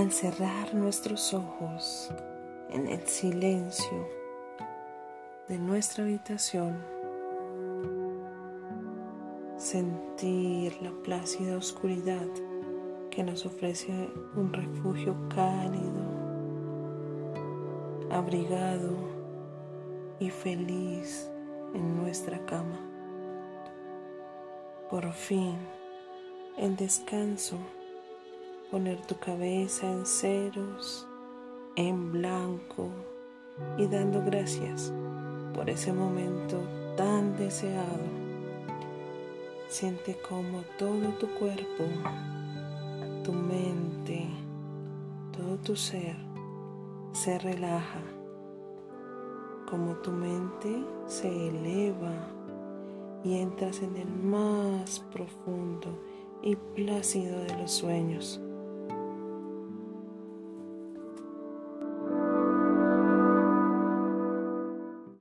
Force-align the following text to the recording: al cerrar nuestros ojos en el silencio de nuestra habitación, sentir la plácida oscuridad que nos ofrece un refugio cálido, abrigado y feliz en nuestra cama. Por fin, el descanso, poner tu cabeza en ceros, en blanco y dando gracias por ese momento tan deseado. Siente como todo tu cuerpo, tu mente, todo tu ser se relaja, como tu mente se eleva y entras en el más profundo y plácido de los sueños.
al 0.00 0.12
cerrar 0.12 0.74
nuestros 0.74 1.34
ojos 1.34 2.10
en 2.70 2.86
el 2.86 3.06
silencio 3.06 4.08
de 5.46 5.58
nuestra 5.58 6.04
habitación, 6.04 6.74
sentir 9.58 10.80
la 10.80 10.90
plácida 11.02 11.54
oscuridad 11.54 12.26
que 13.10 13.22
nos 13.22 13.44
ofrece 13.44 13.92
un 14.36 14.54
refugio 14.54 15.14
cálido, 15.28 16.02
abrigado 18.10 18.96
y 20.18 20.30
feliz 20.30 21.30
en 21.74 22.02
nuestra 22.02 22.42
cama. 22.46 22.80
Por 24.88 25.12
fin, 25.12 25.58
el 26.56 26.74
descanso, 26.76 27.58
poner 28.70 29.00
tu 29.06 29.18
cabeza 29.18 29.90
en 29.90 30.06
ceros, 30.06 31.06
en 31.74 32.12
blanco 32.12 32.88
y 33.76 33.86
dando 33.86 34.22
gracias 34.24 34.92
por 35.54 35.68
ese 35.68 35.92
momento 35.92 36.62
tan 36.96 37.36
deseado. 37.36 38.20
Siente 39.68 40.16
como 40.28 40.62
todo 40.78 41.08
tu 41.18 41.28
cuerpo, 41.34 41.84
tu 43.24 43.32
mente, 43.32 44.26
todo 45.36 45.56
tu 45.58 45.74
ser 45.74 46.16
se 47.12 47.38
relaja, 47.40 48.02
como 49.68 49.94
tu 49.96 50.12
mente 50.12 50.84
se 51.06 51.48
eleva 51.48 52.12
y 53.24 53.38
entras 53.38 53.82
en 53.82 53.96
el 53.96 54.08
más 54.08 55.00
profundo 55.12 55.88
y 56.42 56.56
plácido 56.56 57.40
de 57.40 57.56
los 57.58 57.72
sueños. 57.72 58.40